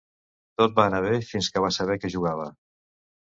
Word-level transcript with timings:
Tot 0.61 0.73
va 0.79 0.85
anar 0.91 1.01
bé 1.07 1.11
fins 1.27 1.49
que 1.57 1.63
va 1.65 1.71
saber 1.77 1.99
que 2.05 2.11
jugava. 2.17 2.49